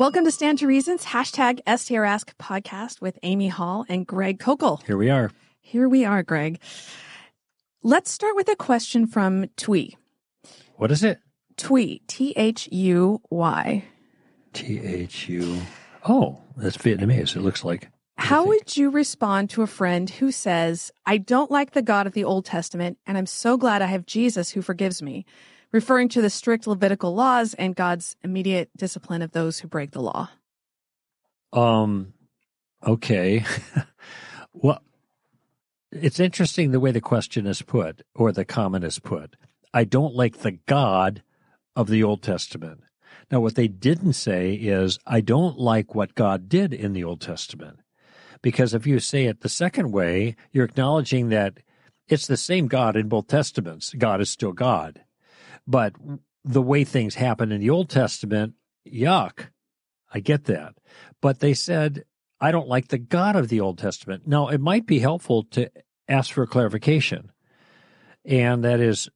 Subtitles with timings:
[0.00, 4.82] Welcome to Stand to Reasons, hashtag STR Ask podcast with Amy Hall and Greg Koukl.
[4.86, 5.30] Here we are.
[5.60, 6.58] Here we are, Greg.
[7.82, 9.98] Let's start with a question from Twee.
[10.76, 11.18] What is it?
[11.58, 13.84] Twee, T H U Y.
[14.54, 15.60] T H U.
[16.08, 17.90] Oh, that's Vietnamese, it looks like.
[18.16, 22.14] How would you respond to a friend who says, I don't like the God of
[22.14, 25.26] the Old Testament, and I'm so glad I have Jesus who forgives me?
[25.72, 30.02] Referring to the strict Levitical laws and God's immediate discipline of those who break the
[30.02, 30.30] law.
[31.52, 32.14] Um,
[32.86, 33.44] okay.
[34.52, 34.82] well,
[35.92, 39.36] it's interesting the way the question is put or the comment is put.
[39.72, 41.22] I don't like the God
[41.76, 42.82] of the Old Testament.
[43.30, 47.20] Now, what they didn't say is, I don't like what God did in the Old
[47.20, 47.78] Testament.
[48.42, 51.58] Because if you say it the second way, you're acknowledging that
[52.08, 53.94] it's the same God in both Testaments.
[53.96, 55.02] God is still God.
[55.70, 55.94] But
[56.44, 58.54] the way things happen in the Old Testament,
[58.84, 59.46] yuck.
[60.12, 60.74] I get that.
[61.22, 62.04] But they said,
[62.40, 64.26] I don't like the God of the Old Testament.
[64.26, 65.70] Now, it might be helpful to
[66.08, 67.30] ask for clarification.
[68.24, 69.08] And that is,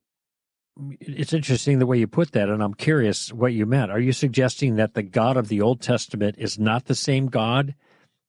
[1.00, 3.90] it's interesting the way you put that, and I'm curious what you meant.
[3.90, 7.74] Are you suggesting that the God of the Old Testament is not the same God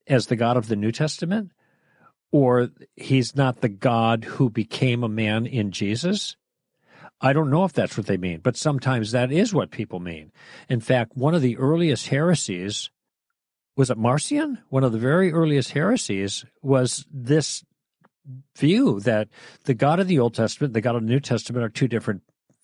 [0.08, 1.52] as the God of the New Testament?
[2.31, 6.38] Or he's not the God who became a man in Jesus?
[7.21, 10.31] I don't know if that's what they mean, but sometimes that is what people mean.
[10.69, 12.89] In fact, one of the earliest heresies
[13.75, 14.59] was it Marcion?
[14.69, 17.63] One of the very earliest heresies was this
[18.55, 19.27] view that
[19.66, 22.22] the God of the Old Testament, the God of the New Testament are two different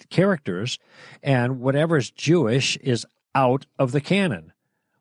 [0.09, 0.80] characters,
[1.21, 3.05] and whatever is Jewish is
[3.36, 4.53] out of the canon.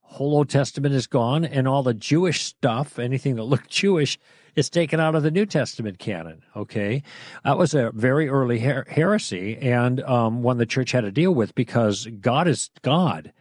[0.02, 4.18] Whole Old Testament is gone, and all the Jewish stuff, anything that looked Jewish,
[4.56, 6.42] is taken out of the New Testament canon.
[6.56, 7.02] Okay,
[7.44, 11.34] that was a very early her- heresy and um, one the church had to deal
[11.34, 13.32] with because God is God.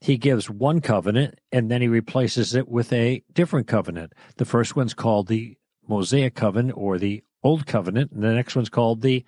[0.00, 4.12] He gives one covenant and then he replaces it with a different covenant.
[4.36, 5.56] The first one's called the
[5.88, 9.24] Mosaic covenant or the Old Covenant, and the next one's called the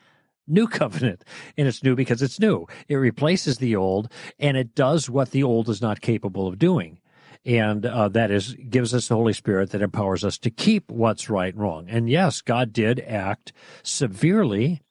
[0.49, 1.23] New Covenant.
[1.57, 2.67] And it's new because it's new.
[2.89, 6.99] It replaces the old and it does what the old is not capable of doing
[7.47, 11.31] and uh, that is gives us the Holy Spirit that empowers us to keep what's
[11.31, 11.87] right and wrong.
[11.89, 13.53] And yes, God did act
[13.85, 14.83] severely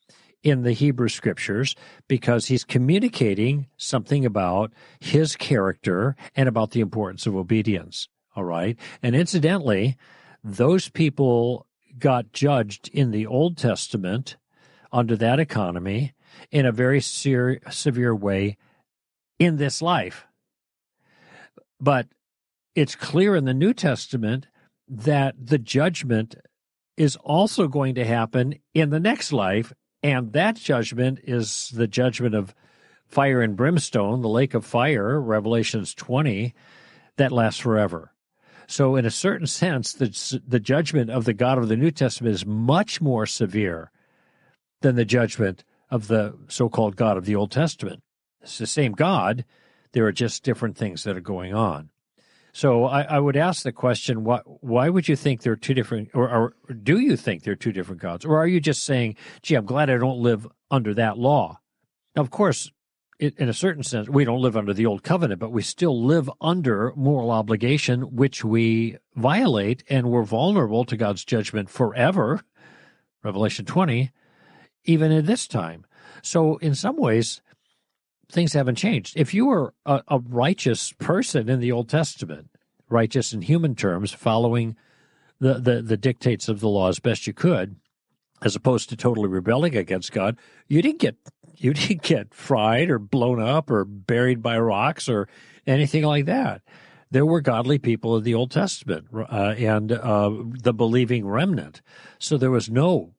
[0.41, 1.75] in the Hebrew scriptures
[2.07, 8.07] because he's communicating something about his character and about the importance of obedience.
[8.35, 8.77] All right.
[9.03, 9.97] And incidentally,
[10.43, 11.65] those people
[11.97, 14.37] got judged in the Old Testament
[14.91, 16.13] under that economy
[16.51, 18.55] in a very ser- severe way
[19.39, 20.25] in this life.
[21.79, 22.07] But
[22.75, 24.47] it's clear in the New Testament
[24.87, 26.35] that the judgment
[26.97, 29.73] is also going to happen in the next life.
[30.03, 32.53] And that judgment is the judgment of
[33.07, 36.53] fire and brimstone, the lake of fire, Revelations 20,
[37.17, 38.11] that lasts forever.
[38.67, 42.33] So, in a certain sense, the, the judgment of the God of the New Testament
[42.33, 43.91] is much more severe
[44.81, 48.01] than the judgment of the so called God of the Old Testament.
[48.41, 49.45] It's the same God,
[49.93, 51.89] there are just different things that are going on.
[52.55, 56.11] So I, I, would ask the question: why, why would you think they're two different,
[56.13, 59.55] or, or, do you think they're two different gods, or are you just saying, "Gee,
[59.55, 61.59] I'm glad I don't live under that law"?
[62.15, 62.71] Now, of course,
[63.19, 66.01] it, in a certain sense, we don't live under the old covenant, but we still
[66.01, 72.39] live under moral obligation, which we violate, and we're vulnerable to God's judgment forever.
[73.21, 74.11] Revelation 20,
[74.85, 75.85] even in this time.
[76.21, 77.41] So, in some ways,
[78.31, 79.17] things haven't changed.
[79.17, 82.49] If you were a, a, righteous person in the Old Testament,
[82.89, 84.75] righteous in human terms, following
[85.39, 87.75] the, the, the dictates of the law as best you could,
[88.41, 90.37] as opposed to totally rebelling against God,
[90.67, 91.17] you didn't get
[91.57, 95.27] you didn't get fried or blown up or buried by rocks or
[95.65, 96.61] anything like that.
[97.11, 101.81] There were godly people in the Old Testament uh, and uh, the believing remnant.
[102.19, 103.14] So there was no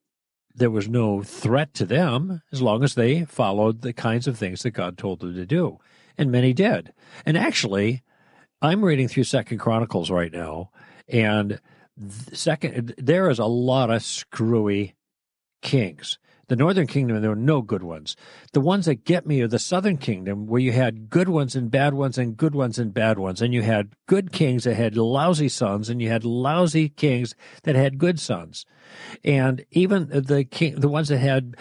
[0.56, 4.62] there was no threat to them as long as they followed the kinds of things
[4.62, 5.78] that God told them to do.
[6.18, 6.92] And many did.
[7.26, 8.02] And actually,
[8.62, 10.70] I'm reading through Second Chronicles right now,
[11.08, 11.60] and
[12.32, 14.94] second there is a lot of screwy
[15.62, 16.18] kings.
[16.48, 18.14] The northern kingdom, there were no good ones.
[18.52, 21.70] The ones that get me are the southern kingdom, where you had good ones and
[21.70, 23.42] bad ones and good ones and bad ones.
[23.42, 27.34] And you had good kings that had lousy sons, and you had lousy kings
[27.64, 28.64] that had good sons.
[29.24, 31.56] And even the king, the ones that had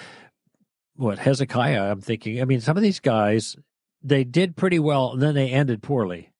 [0.95, 3.55] what Hezekiah, I'm thinking, I mean, some of these guys,
[4.03, 6.31] they did pretty well, and then they ended poorly.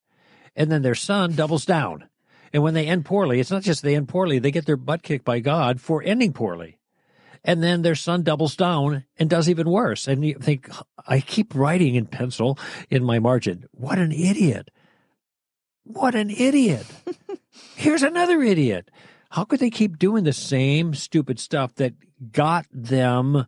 [0.56, 2.10] And then their son doubles down.
[2.54, 5.02] And when they end poorly, it's not just they end poorly, they get their butt
[5.02, 6.78] kicked by God for ending poorly
[7.46, 10.08] and then their son doubles down and does even worse.
[10.08, 10.70] And you think,
[11.08, 12.58] I keep writing in pencil
[12.90, 14.72] in my margin, what an idiot.
[15.84, 16.88] What an idiot.
[17.76, 18.90] Here's another idiot.
[19.30, 21.94] How could they keep doing the same stupid stuff that
[22.32, 23.46] got them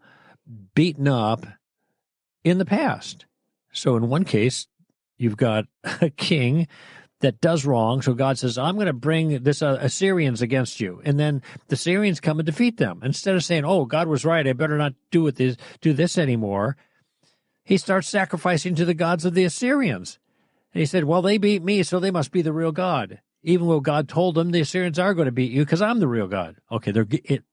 [0.75, 1.47] beaten up
[2.43, 3.25] in the past?
[3.73, 4.67] So, in one case,
[5.17, 6.67] you've got a king
[7.21, 8.01] that does wrong.
[8.01, 11.01] So God says, I'm going to bring this uh, Assyrians against you.
[11.03, 13.01] And then the Syrians come and defeat them.
[13.03, 14.47] Instead of saying, oh, God was right.
[14.47, 16.77] I better not do this, do this anymore.
[17.63, 20.19] He starts sacrificing to the gods of the Assyrians.
[20.73, 23.19] And he said, well, they beat me, so they must be the real God.
[23.43, 26.07] Even though God told them the Assyrians are going to beat you because I'm the
[26.07, 26.57] real God.
[26.71, 26.91] Okay.
[26.91, 27.43] They're, it,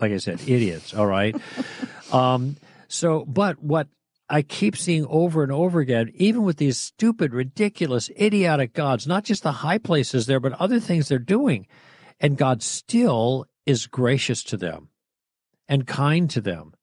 [0.00, 0.92] like I said, idiots.
[0.92, 1.34] All right.
[2.12, 2.56] um,
[2.88, 3.88] so, but what
[4.28, 9.24] I keep seeing over and over again, even with these stupid, ridiculous, idiotic gods, not
[9.24, 11.66] just the high places there, but other things they're doing.
[12.20, 14.88] And God still is gracious to them
[15.68, 16.74] and kind to them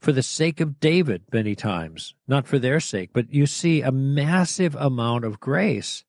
[0.00, 3.92] for the sake of David many times, not for their sake, but you see a
[3.92, 6.04] massive amount of grace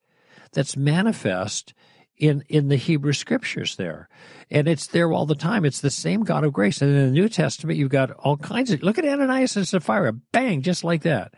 [0.53, 1.74] that's manifest
[2.19, 4.10] in in the Hebrew scriptures there.
[4.51, 5.66] And it's there all the time.
[5.66, 6.81] It's the same God of grace.
[6.81, 10.13] And in the New Testament, you've got all kinds of look at Ananias and Sapphira,
[10.13, 11.33] bang, just like that.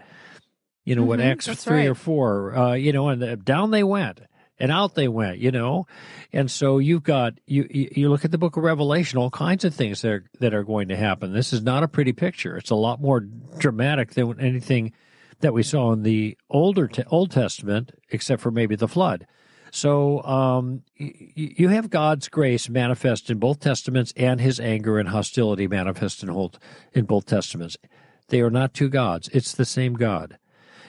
[0.83, 1.88] You know, mm-hmm, what Acts three right.
[1.89, 4.22] or four, uh, you know, and down they went
[4.62, 5.86] and out they went, you know.
[6.33, 9.75] And so you've got you you look at the book of Revelation, all kinds of
[9.75, 11.33] things that are, that are going to happen.
[11.33, 12.57] This is not a pretty picture.
[12.57, 14.94] It's a lot more dramatic than anything
[15.42, 19.28] that we saw in the older Old Testament, except for maybe the flood.
[19.71, 25.65] So um, you have God's grace manifest in both testaments and his anger and hostility
[25.65, 26.50] manifest in,
[26.94, 27.77] in both testaments.
[28.27, 30.38] They are not two gods, it's the same God.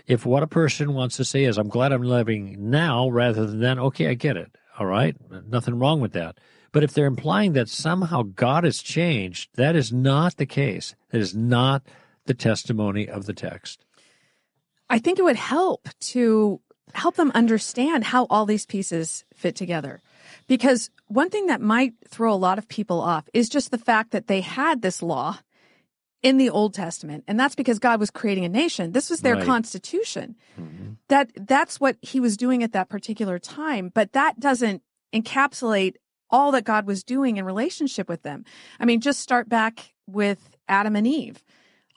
[0.08, 3.61] If what a person wants to say is, I'm glad I'm living now rather than
[3.61, 4.56] then, okay, I get it.
[4.79, 5.17] All right.
[5.49, 6.38] Nothing wrong with that.
[6.73, 10.96] But if they're implying that somehow God has changed, that is not the case.
[11.11, 11.82] That is not
[12.26, 13.84] the testimony of the text.
[14.90, 16.61] I think it would help to
[16.94, 20.00] help them understand how all these pieces fit together.
[20.49, 24.11] Because one thing that might throw a lot of people off is just the fact
[24.11, 25.38] that they had this law
[26.23, 27.25] in the Old Testament.
[27.26, 28.93] And that's because God was creating a nation.
[28.93, 29.44] This was their right.
[29.44, 30.37] constitution.
[30.61, 30.93] Mm-hmm.
[31.08, 34.82] That that's what he was doing at that particular time, but that doesn't
[35.12, 35.96] encapsulate
[36.31, 38.44] all that God was doing in relationship with them.
[38.81, 41.43] I mean, just start back with Adam and Eve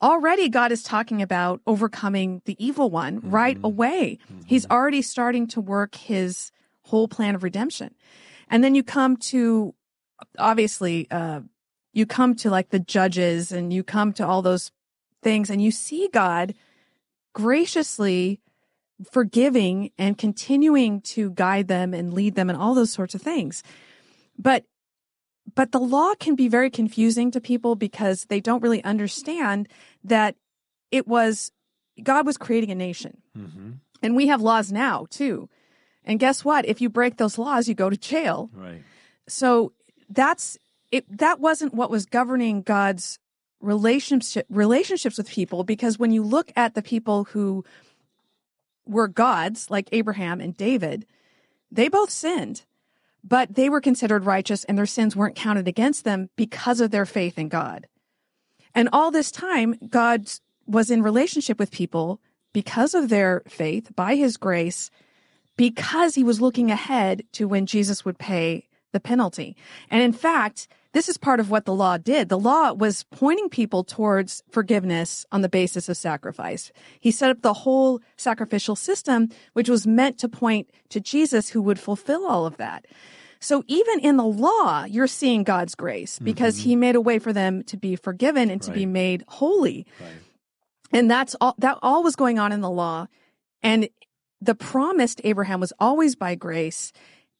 [0.01, 3.31] already God is talking about overcoming the evil one mm-hmm.
[3.31, 4.19] right away.
[4.31, 4.41] Mm-hmm.
[4.45, 6.51] He's already starting to work his
[6.83, 7.95] whole plan of redemption.
[8.49, 9.73] And then you come to,
[10.37, 11.41] obviously, uh,
[11.93, 14.71] you come to like the judges and you come to all those
[15.23, 16.53] things and you see God
[17.33, 18.39] graciously
[19.11, 23.63] forgiving and continuing to guide them and lead them and all those sorts of things.
[24.37, 24.65] But
[25.53, 29.67] but the law can be very confusing to people because they don't really understand
[30.03, 30.35] that
[30.91, 31.51] it was
[32.01, 33.21] God was creating a nation.
[33.37, 33.71] Mm-hmm.
[34.01, 35.49] And we have laws now too.
[36.03, 36.65] And guess what?
[36.65, 38.49] If you break those laws, you go to jail.
[38.53, 38.83] Right.
[39.27, 39.73] So
[40.09, 40.57] that's
[40.91, 43.19] it that wasn't what was governing God's
[43.59, 47.63] relationship relationships with people because when you look at the people who
[48.85, 51.05] were gods like Abraham and David,
[51.71, 52.63] they both sinned
[53.27, 57.05] but they were considered righteous and their sins weren't counted against them because of their
[57.05, 57.87] faith in God.
[58.75, 60.29] And all this time, God
[60.67, 62.21] was in relationship with people
[62.53, 64.91] because of their faith, by his grace,
[65.57, 69.55] because he was looking ahead to when Jesus would pay the penalty.
[69.89, 72.29] And in fact, this is part of what the law did.
[72.29, 76.71] The law was pointing people towards forgiveness on the basis of sacrifice.
[77.01, 81.61] He set up the whole sacrificial system, which was meant to point to Jesus who
[81.61, 82.85] would fulfill all of that.
[83.45, 86.69] So even in the law, you're seeing God's grace because mm-hmm.
[86.69, 89.85] he made a way for them to be forgiven and to be made holy.
[90.01, 90.09] Right.
[90.91, 93.05] And that's all, that all was going on in the law.
[93.61, 93.87] And
[94.41, 96.91] the promise to Abraham was always by grace.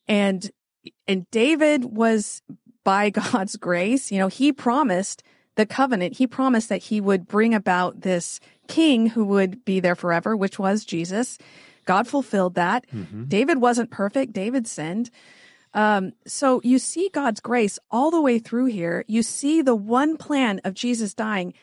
[0.07, 0.51] And,
[1.07, 2.43] and David was
[2.83, 4.11] by God's grace.
[4.11, 5.23] You know, he promised
[5.55, 6.17] the covenant.
[6.17, 10.59] He promised that he would bring about this king who would be there forever, which
[10.59, 11.39] was Jesus.
[11.85, 12.85] God fulfilled that.
[12.93, 13.23] Mm-hmm.
[13.23, 14.33] David wasn't perfect.
[14.33, 15.09] David sinned.
[15.75, 19.05] Um, so you see God's grace all the way through here.
[19.07, 21.53] You see the one plan of Jesus dying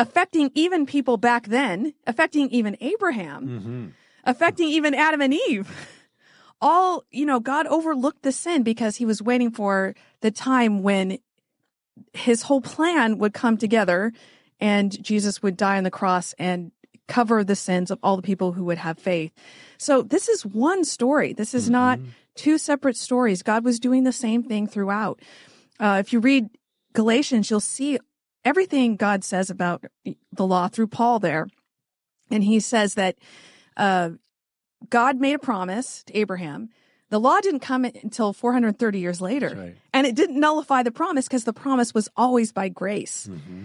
[0.00, 3.86] affecting even people back then, affecting even Abraham, mm-hmm.
[4.24, 5.70] affecting even Adam and Eve.
[6.62, 11.18] All, you know, God overlooked the sin because he was waiting for the time when
[12.12, 14.12] his whole plan would come together
[14.58, 16.72] and Jesus would die on the cross and
[17.08, 19.32] cover the sins of all the people who would have faith.
[19.80, 21.32] So this is one story.
[21.32, 21.72] This is mm-hmm.
[21.72, 22.00] not
[22.34, 23.42] two separate stories.
[23.42, 25.22] God was doing the same thing throughout.
[25.80, 26.50] Uh, if you read
[26.92, 27.98] Galatians, you'll see
[28.44, 31.48] everything God says about the law through Paul there.
[32.30, 33.16] And he says that
[33.74, 34.10] uh,
[34.90, 36.68] God made a promise to Abraham
[37.08, 39.54] The law didn't come until 430 years later.
[39.56, 39.76] Right.
[39.94, 43.28] And it didn't nullify the promise because the promise was always by grace.
[43.30, 43.64] Mm-hmm.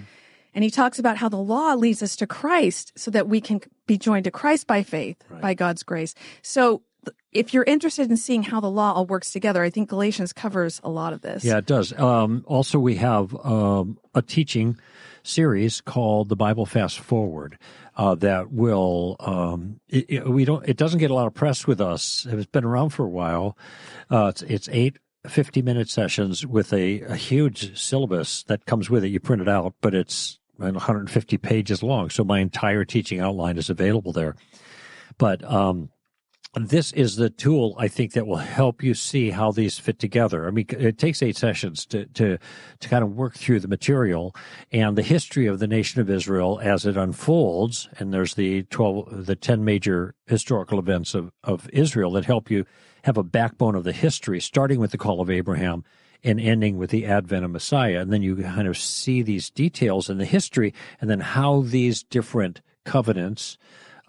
[0.55, 3.61] And he talks about how the law leads us to Christ so that we can
[3.85, 5.41] be joined to Christ by faith, Right.
[5.41, 6.15] by God's grace.
[6.41, 6.81] So
[7.31, 10.79] if you're interested in seeing how the law all works together, I think Galatians covers
[10.83, 11.43] a lot of this.
[11.43, 11.93] Yeah, it does.
[11.99, 14.79] Um, also, we have um, a teaching
[15.23, 17.57] series called the Bible Fast Forward
[17.97, 19.17] uh, that will.
[19.19, 20.67] Um, it, it- we don't.
[20.67, 22.25] It doesn't get a lot of press with us.
[22.29, 23.57] It's been around for a while.
[24.09, 24.97] Uh, it's, it's eight
[25.27, 29.09] 50 minute sessions with a, a huge syllabus that comes with it.
[29.09, 32.09] You print it out, but it's 150 pages long.
[32.09, 34.35] So my entire teaching outline is available there.
[35.17, 35.89] But um,
[36.55, 40.47] this is the tool I think that will help you see how these fit together.
[40.47, 42.37] I mean, it takes eight sessions to to
[42.79, 44.35] to kind of work through the material
[44.71, 47.89] and the history of the nation of Israel as it unfolds.
[47.99, 52.65] And there's the twelve, the ten major historical events of of Israel that help you
[53.03, 55.83] have a backbone of the history, starting with the call of Abraham
[56.25, 57.99] and ending with the advent of Messiah.
[58.01, 62.03] And then you kind of see these details in the history, and then how these
[62.03, 63.57] different covenants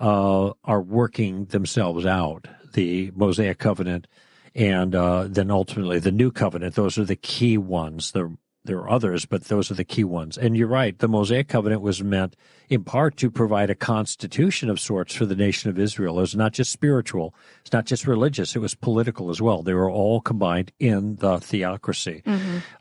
[0.01, 2.49] uh, are working themselves out.
[2.73, 4.07] The Mosaic covenant,
[4.55, 6.75] and uh, then ultimately the new covenant.
[6.75, 8.13] Those are the key ones.
[8.13, 8.33] There,
[8.67, 10.37] there are others, but those are the key ones.
[10.37, 10.99] And you're right.
[10.99, 12.37] The Mosaic covenant was meant
[12.69, 16.19] in part to provide a constitution of sorts for the nation of Israel.
[16.19, 17.35] It was not just spiritual.
[17.63, 18.55] It's not just religious.
[18.57, 19.63] It was political as well.
[19.63, 22.23] They were all combined in the theocracy.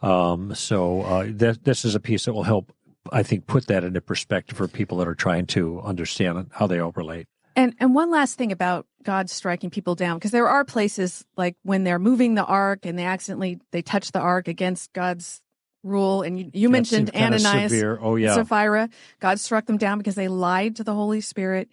[0.01, 2.73] Um, so uh, th- this is a piece that will help,
[3.11, 6.79] I think, put that into perspective for people that are trying to understand how they
[6.79, 7.27] all relate.
[7.57, 11.55] And and one last thing about God striking people down, because there are places like
[11.63, 15.41] when they're moving the ark and they accidentally they touch the ark against God's
[15.85, 16.23] rule.
[16.23, 17.97] And you, you mentioned Ananias, severe.
[18.01, 18.89] Oh yeah, Sapphira.
[19.19, 21.69] God struck them down because they lied to the Holy Spirit.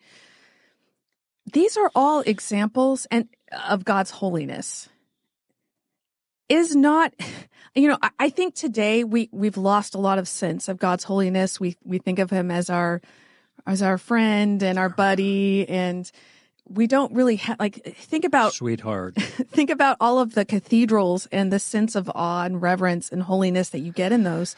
[1.52, 3.28] These are all examples and
[3.68, 4.88] of God's holiness.
[6.48, 7.14] Is not,
[7.74, 11.04] you know, I, I think today we we've lost a lot of sense of God's
[11.04, 11.58] holiness.
[11.58, 13.00] We we think of Him as our
[13.66, 16.10] as our friend and our buddy, and
[16.72, 19.14] we don't really have like think about sweetheart.
[19.20, 23.68] think about all of the cathedrals and the sense of awe and reverence and holiness
[23.70, 24.56] that you get in those.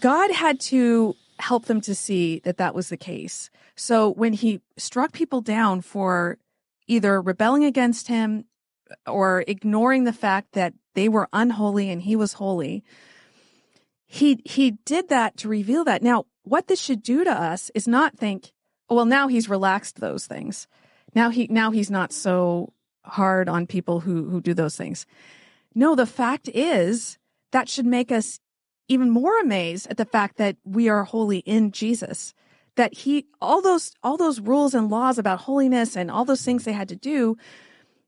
[0.00, 3.50] God had to help them to see that that was the case.
[3.76, 6.38] So when he struck people down for
[6.86, 8.44] either rebelling against him
[9.06, 12.82] or ignoring the fact that they were unholy and he was holy,
[14.06, 16.02] he he did that to reveal that.
[16.02, 18.52] Now, what this should do to us is not think,
[18.88, 20.66] oh, well, now he's relaxed those things.
[21.18, 22.72] Now he now he's not so
[23.04, 25.04] hard on people who who do those things.
[25.74, 27.18] No, the fact is
[27.50, 28.38] that should make us
[28.86, 32.34] even more amazed at the fact that we are holy in Jesus.
[32.76, 36.62] That he all those all those rules and laws about holiness and all those things
[36.62, 37.36] they had to do,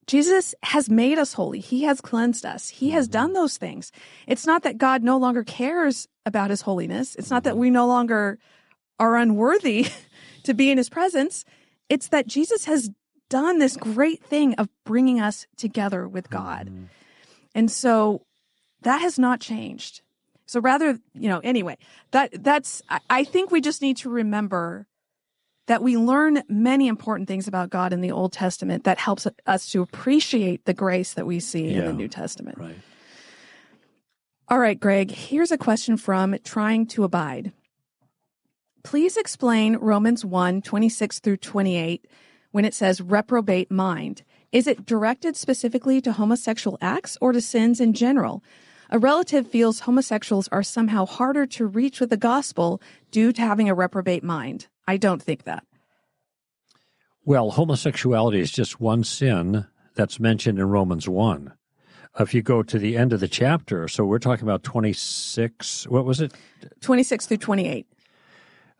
[0.07, 1.59] Jesus has made us holy.
[1.59, 2.69] He has cleansed us.
[2.69, 3.19] He has mm-hmm.
[3.19, 3.91] done those things.
[4.29, 7.17] It's not that God no longer cares about his holiness.
[7.17, 8.39] It's not that we no longer
[9.01, 9.89] are unworthy
[10.45, 11.45] to be in his presence.
[11.89, 12.89] It's that Jesus has
[13.31, 16.67] done this great thing of bringing us together with God.
[16.67, 16.85] Mm-hmm.
[17.55, 18.27] And so
[18.83, 20.03] that has not changed.
[20.45, 21.79] So rather, you know, anyway,
[22.11, 24.87] that that's I, I think we just need to remember
[25.69, 29.71] that we learn many important things about God in the Old Testament that helps us
[29.71, 32.59] to appreciate the grace that we see in the New Testament.
[32.59, 32.77] Right.
[34.49, 37.53] All right, Greg, here's a question from Trying to Abide.
[38.83, 42.05] Please explain Romans 1 26 through 28
[42.51, 44.23] when it says reprobate mind.
[44.53, 48.43] Is it directed specifically to homosexual acts or to sins in general?
[48.91, 53.69] A relative feels homosexuals are somehow harder to reach with the gospel due to having
[53.69, 54.67] a reprobate mind.
[54.89, 55.65] I don't think that.
[57.25, 61.53] Well, homosexuality is just one sin that's mentioned in Romans 1.
[62.19, 66.05] If you go to the end of the chapter, so we're talking about 26, what
[66.05, 66.33] was it?
[66.81, 67.87] 26 through 28.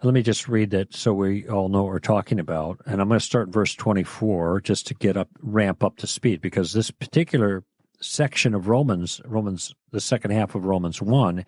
[0.03, 2.81] Let me just read that so we all know what we're talking about.
[2.87, 6.41] And I'm going to start verse 24 just to get up, ramp up to speed,
[6.41, 7.65] because this particular
[8.01, 11.45] section of Romans, Romans, the second half of Romans 1,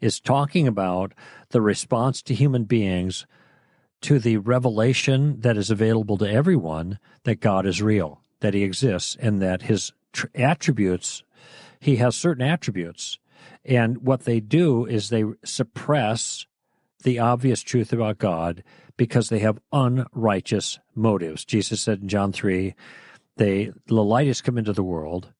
[0.00, 1.12] is talking about
[1.50, 3.26] the response to human beings
[4.00, 9.14] to the revelation that is available to everyone that God is real, that He exists,
[9.20, 11.22] and that His tr- attributes,
[11.80, 13.18] He has certain attributes.
[13.62, 16.46] And what they do is they suppress
[17.02, 18.62] the obvious truth about God
[18.96, 21.44] because they have unrighteous motives.
[21.44, 22.74] Jesus said in John 3,
[23.36, 25.32] they, the light has come into the world,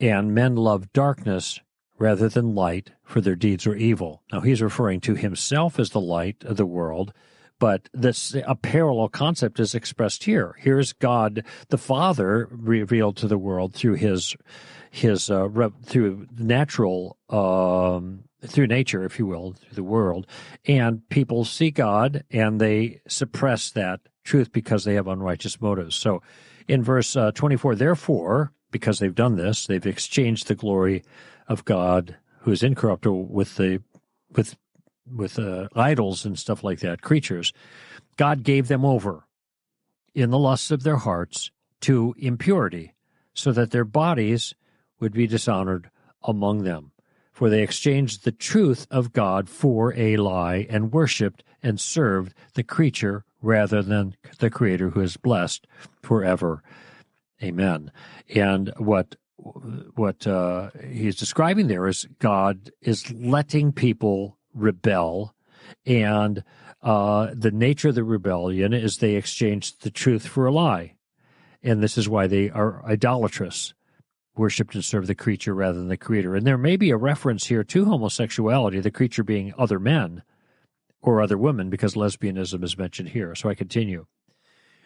[0.00, 1.60] and men love darkness
[1.98, 4.22] rather than light, for their deeds were evil.
[4.32, 7.12] Now he's referring to himself as the light of the world,
[7.58, 10.54] But this a parallel concept is expressed here.
[10.58, 14.36] Here's God the Father revealed to the world through his
[14.90, 15.48] his uh,
[15.82, 20.26] through natural um, through nature, if you will, through the world,
[20.66, 25.96] and people see God and they suppress that truth because they have unrighteous motives.
[25.96, 26.22] So,
[26.68, 31.04] in verse uh, twenty four, therefore, because they've done this, they've exchanged the glory
[31.48, 33.82] of God, who is incorruptible, with the
[34.30, 34.56] with
[35.06, 37.52] with uh, idols and stuff like that, creatures.
[38.16, 39.26] God gave them over
[40.14, 41.50] in the lusts of their hearts
[41.82, 42.94] to impurity,
[43.34, 44.54] so that their bodies
[44.98, 45.90] would be dishonored
[46.24, 46.90] among them.
[47.36, 52.62] For they exchanged the truth of God for a lie and worshipped and served the
[52.62, 55.66] creature rather than the Creator who is blessed
[56.02, 56.62] forever.
[57.42, 57.92] Amen.
[58.34, 65.34] And what what uh, he's describing there is God is letting people rebel,
[65.84, 66.42] and
[66.82, 70.94] uh, the nature of the rebellion is they exchanged the truth for a lie,
[71.62, 73.74] and this is why they are idolatrous
[74.38, 76.34] worshipped and served the creature rather than the creator.
[76.34, 80.22] And there may be a reference here to homosexuality, the creature being other men
[81.00, 83.34] or other women, because lesbianism is mentioned here.
[83.34, 84.06] So I continue.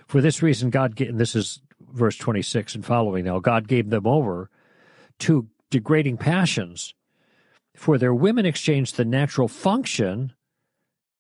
[0.07, 1.61] For this reason, God and this is
[1.93, 4.51] verse 26 and following now, God gave them over
[5.21, 6.95] to degrading passions.
[7.77, 10.33] For their women exchanged the natural function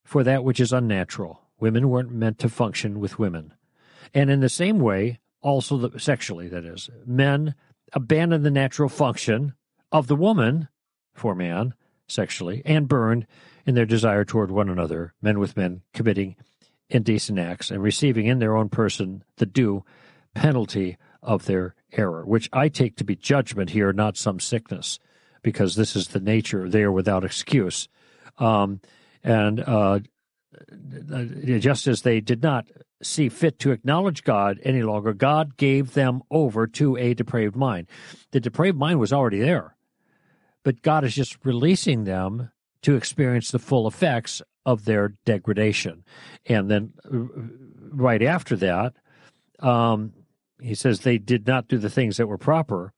[0.04, 1.40] for that which is unnatural.
[1.60, 3.54] Women weren't meant to function with women.
[4.12, 7.54] And in the same way, also the, sexually, that is, men
[7.92, 9.54] abandoned the natural function
[9.92, 10.68] of the woman
[11.14, 11.74] for man
[12.08, 13.26] sexually and burned
[13.66, 16.36] in their desire toward one another, men with men committing
[16.88, 19.84] indecent acts and receiving in their own person the due
[20.34, 24.98] penalty of their error, which I take to be judgment here, not some sickness,
[25.42, 26.68] because this is the nature.
[26.68, 27.88] They are without excuse.
[28.38, 28.80] Um,
[29.22, 30.00] and uh,
[31.58, 32.66] just as they did not
[33.02, 37.86] see fit to acknowledge God any longer, God gave them over to a depraved mind.
[38.30, 39.76] The depraved mind was already there,
[40.62, 42.50] but God is just releasing them
[42.82, 46.04] to experience the full effects of their degradation.
[46.46, 47.18] And then uh,
[47.90, 48.94] right after that,
[49.60, 50.12] um,
[50.60, 52.92] he says they did not do the things that were proper,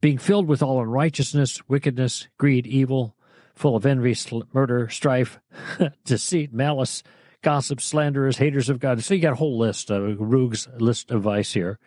[0.00, 3.16] being filled with all unrighteousness, wickedness, greed, evil,
[3.54, 4.16] full of envy,
[4.52, 5.40] murder, strife,
[6.04, 7.02] deceit, malice
[7.42, 9.02] gossip, slanderers, haters of God.
[9.02, 11.78] So you got a whole list, of Rugg's list of vice here.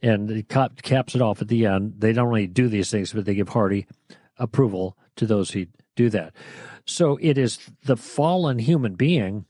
[0.00, 1.94] And it caps it off at the end.
[1.98, 3.86] They don't only do these things, but they give hearty
[4.38, 6.32] approval to those who do that.
[6.86, 9.46] So it is the fallen human being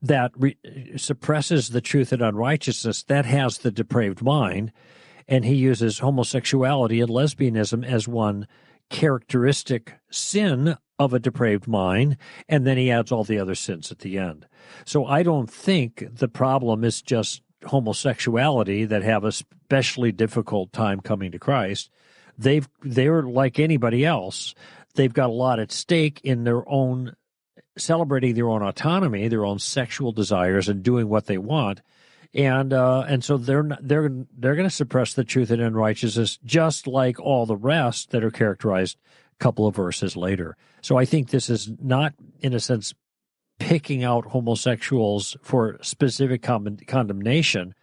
[0.00, 0.56] that re-
[0.96, 4.72] suppresses the truth and unrighteousness that has the depraved mind.
[5.26, 8.46] And he uses homosexuality and lesbianism as one
[8.92, 12.16] characteristic sin of a depraved mind,
[12.48, 14.46] and then he adds all the other sins at the end.
[14.84, 19.32] So I don't think the problem is just homosexuality that have a
[19.72, 21.90] especially difficult time coming to Christ.
[22.36, 24.54] They've they're like anybody else.
[24.94, 27.16] They've got a lot at stake in their own
[27.78, 31.80] celebrating their own autonomy, their own sexual desires, and doing what they want.
[32.34, 36.38] And uh, and so they're not, they're they're going to suppress the truth and unrighteousness
[36.44, 38.96] just like all the rest that are characterized
[39.38, 40.56] a couple of verses later.
[40.80, 42.94] So I think this is not, in a sense,
[43.58, 47.74] picking out homosexuals for specific con- condemnation,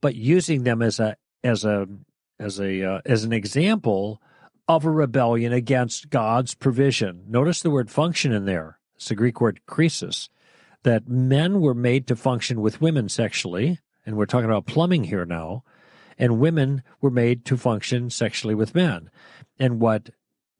[0.00, 1.88] but using them as a as a
[2.38, 4.22] as a uh, as an example
[4.68, 7.24] of a rebellion against God's provision.
[7.28, 8.78] Notice the word function in there.
[8.94, 10.28] It's the Greek word chresis.
[10.82, 15.26] That men were made to function with women sexually, and we're talking about plumbing here
[15.26, 15.64] now,
[16.18, 19.10] and women were made to function sexually with men.
[19.58, 20.10] And what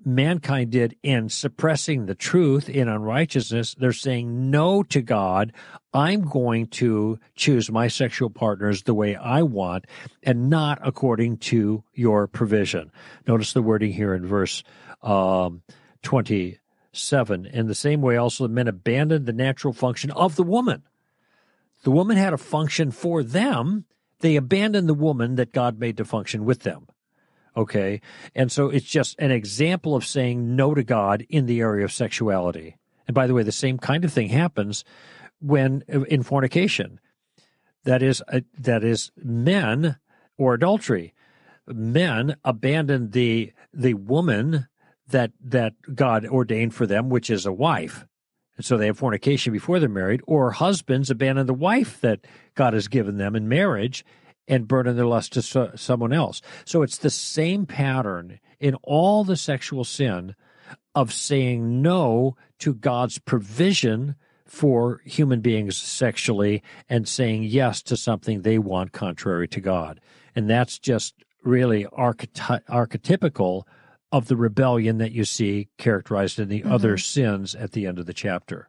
[0.05, 5.53] mankind did in suppressing the truth in unrighteousness, they're saying no to God.
[5.93, 9.87] I'm going to choose my sexual partners the way I want
[10.23, 12.93] and not according to your provision.
[13.27, 14.63] Notice the wording here in verse
[15.03, 15.63] um,
[16.03, 17.47] 27.
[17.47, 20.83] In the same way, also, the men abandoned the natural function of the woman.
[21.87, 23.85] The woman had a function for them.
[24.19, 26.89] They abandoned the woman that God made to function with them.
[27.57, 28.01] Okay.
[28.35, 31.93] And so it's just an example of saying no to God in the area of
[31.93, 32.77] sexuality.
[33.07, 34.83] And by the way, the same kind of thing happens
[35.41, 36.99] when in fornication.
[37.85, 39.97] That is, uh, that is men
[40.37, 41.15] or adultery.
[41.69, 44.67] Men abandon the, the woman
[45.07, 48.09] that, that God ordained for them, which is a wife.
[48.57, 52.73] And so they have fornication before they're married, or husbands abandon the wife that God
[52.73, 54.05] has given them in marriage
[54.49, 56.41] and burden their lust to so, someone else.
[56.65, 60.35] So it's the same pattern in all the sexual sin
[60.95, 64.15] of saying no to God's provision
[64.47, 70.01] for human beings sexually and saying yes to something they want contrary to God.
[70.35, 73.65] And that's just really archety- archetypical
[74.13, 76.73] of the rebellion that you see characterized in the mm-hmm.
[76.73, 78.69] other sins at the end of the chapter.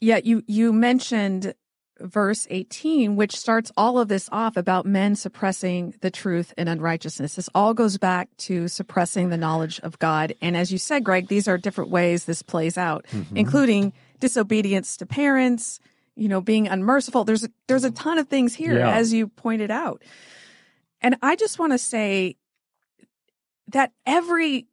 [0.00, 1.54] Yeah, you you mentioned
[2.00, 7.34] verse 18, which starts all of this off about men suppressing the truth and unrighteousness.
[7.34, 10.34] This all goes back to suppressing the knowledge of God.
[10.40, 13.36] And as you said, Greg, these are different ways this plays out, mm-hmm.
[13.36, 15.80] including disobedience to parents,
[16.14, 17.24] you know, being unmerciful.
[17.24, 18.90] There's there's a ton of things here, yeah.
[18.90, 20.02] as you pointed out.
[21.00, 22.36] And I just want to say
[23.68, 24.66] that every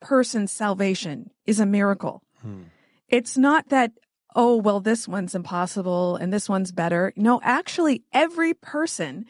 [0.00, 2.22] person's salvation is a miracle.
[2.42, 2.62] Hmm.
[3.08, 3.92] It's not that
[4.34, 7.12] oh, well, this one's impossible and this one's better.
[7.16, 9.26] No, actually, every person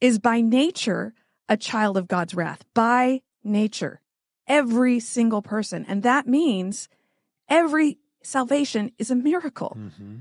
[0.00, 1.14] is by nature
[1.48, 4.00] a child of God's wrath, by nature.
[4.46, 5.84] Every single person.
[5.88, 6.88] And that means
[7.48, 9.76] every salvation is a miracle.
[9.78, 10.16] Mm-hmm.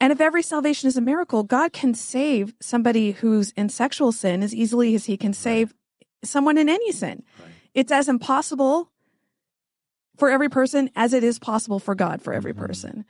[0.00, 4.42] And if every salvation is a miracle, God can save somebody who's in sexual sin
[4.42, 5.74] as easily as he can save.
[6.24, 7.22] Someone in any sin.
[7.38, 7.48] Right.
[7.74, 8.90] It's as impossible
[10.16, 12.66] for every person as it is possible for God for every mm-hmm.
[12.66, 13.04] person.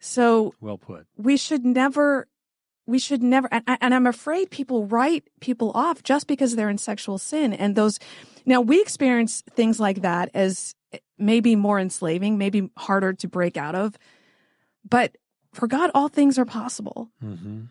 [0.00, 1.06] So well put.
[1.16, 2.26] We should never
[2.86, 6.78] we should never and, and, I'm afraid people write people off just because they're in
[6.78, 8.00] sexual sin and those
[8.44, 10.74] now we experience things like that as
[11.16, 13.96] maybe more enslaving, maybe harder to break out of.
[14.88, 15.16] But
[15.52, 17.08] for God all things are possible.
[17.24, 17.62] Mm-hmm.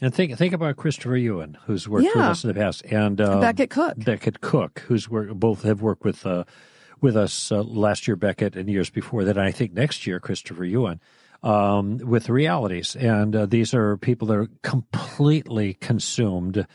[0.00, 2.12] And think think about Christopher Yuan, who's worked yeah.
[2.16, 3.94] with us in the past, and um, Beckett Cook.
[3.96, 6.44] Beckett Cook, who's worked, both have worked with uh,
[7.00, 9.38] with us uh, last year, Beckett, and years before that.
[9.38, 11.00] And I think next year, Christopher Yuan.
[11.42, 12.96] um, with realities.
[12.96, 16.66] And uh, these are people that are completely consumed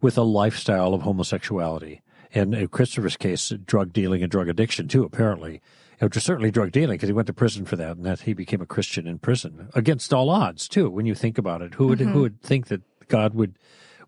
[0.00, 2.02] with a lifestyle of homosexuality.
[2.32, 5.60] And in Christopher's case, drug dealing and drug addiction, too, apparently.
[6.00, 8.32] It was certainly drug dealing because he went to prison for that, and that he
[8.32, 10.88] became a Christian in prison against all odds, too.
[10.88, 12.12] When you think about it, who would mm-hmm.
[12.12, 13.58] who would think that God would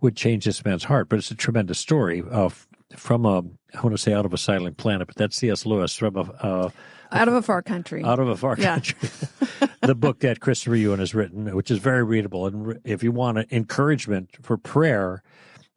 [0.01, 1.09] would change this man's heart?
[1.09, 3.41] But it's a tremendous story of from a
[3.75, 5.67] I want to say out of a silent planet, but that's C.S.
[5.67, 6.71] Lewis from a uh,
[7.13, 8.03] out of a far country.
[8.03, 8.75] Out of a far yeah.
[8.75, 9.11] country.
[9.83, 13.53] the book that Christopher Yuan has written, which is very readable, and if you want
[13.53, 15.23] encouragement for prayer,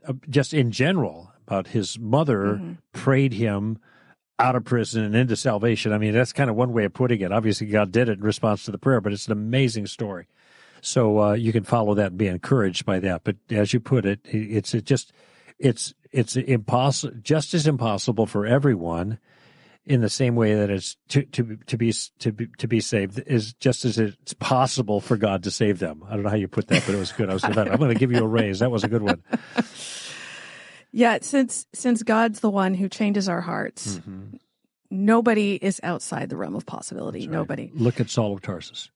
[0.08, 2.74] uh, just in general, about his mother mm-hmm.
[2.94, 3.80] prayed him
[4.40, 5.94] out of prison and into salvation.
[5.94, 7.32] I mean, that's kind of one way of putting it.
[7.32, 10.28] Obviously, God did it in response to the prayer, but it's an amazing story.
[10.82, 13.24] So uh, you can follow that and be encouraged by that.
[13.24, 15.14] But as you put it, it's it just
[15.58, 19.20] it's it's impossible, just as impossible for everyone.
[19.88, 23.22] In the same way that it's to, to to be to be to be saved
[23.28, 26.04] is just as it's possible for God to save them.
[26.08, 27.30] I don't know how you put that, but it was good.
[27.30, 28.60] I was I'm going to give you a raise.
[28.60, 29.24] That was a good one.
[30.96, 34.38] Yeah, since since God's the one who changes our hearts, mm-hmm.
[34.90, 37.20] nobody is outside the realm of possibility.
[37.20, 37.32] Right.
[37.32, 37.70] Nobody.
[37.74, 38.90] Look at Saul of Tarsus.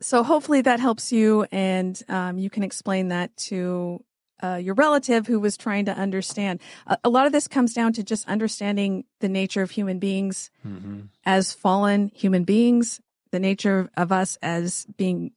[0.00, 4.02] So hopefully that helps you, and um, you can explain that to
[4.42, 6.60] uh, your relative who was trying to understand.
[6.86, 10.50] A, a, lot of this comes down to just understanding the nature of human beings
[10.66, 11.00] mm-hmm.
[11.26, 12.98] as fallen human beings,
[13.30, 15.32] the nature of us as being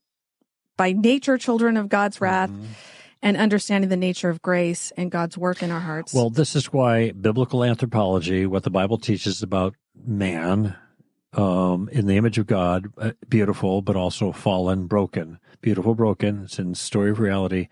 [0.78, 2.50] by nature children of God's wrath.
[2.50, 2.64] Mm-hmm.
[3.24, 6.14] And understanding the nature of grace and God's work in our hearts.
[6.14, 10.76] Well, this is why biblical anthropology, what the Bible teaches about man,
[11.32, 15.40] um, in the image of God, uh, beautiful, but also fallen, broken.
[15.62, 16.44] Beautiful, broken.
[16.44, 17.70] It's in Story of Reality.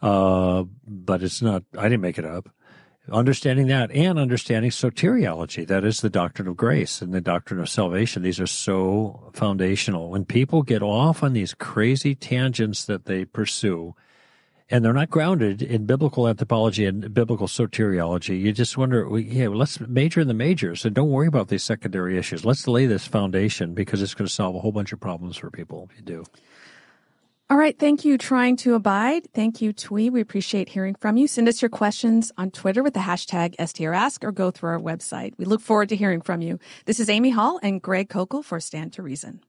[0.00, 2.48] Uh, but it's not, I didn't make it up.
[3.10, 7.68] Understanding that and understanding soteriology, that is the doctrine of grace and the doctrine of
[7.68, 8.22] salvation.
[8.22, 10.10] These are so foundational.
[10.10, 13.96] When people get off on these crazy tangents that they pursue,
[14.72, 18.40] and they're not grounded in biblical anthropology and biblical soteriology.
[18.40, 22.16] You just wonder, yeah, let's major in the majors and don't worry about these secondary
[22.16, 22.44] issues.
[22.44, 25.50] Let's lay this foundation because it's going to solve a whole bunch of problems for
[25.50, 26.24] people if you do.
[27.50, 27.78] All right.
[27.78, 29.30] Thank you, Trying to Abide.
[29.34, 30.08] Thank you, Twee.
[30.08, 31.28] We appreciate hearing from you.
[31.28, 35.34] Send us your questions on Twitter with the hashtag STRask or go through our website.
[35.36, 36.58] We look forward to hearing from you.
[36.86, 39.42] This is Amy Hall and Greg Koukl for Stand to Reason.